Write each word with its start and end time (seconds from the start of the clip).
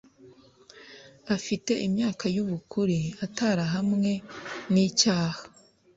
Afite 1.35 1.71
imyaka 1.87 2.25
y 2.35 2.37
ubukure 2.43 2.99
atarahamwe 3.25 4.11
n 4.73 4.75
icyaha 4.87 5.41